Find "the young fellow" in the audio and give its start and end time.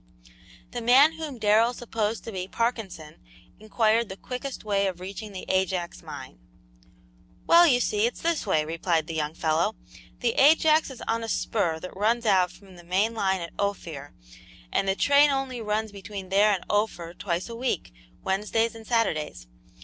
9.05-9.75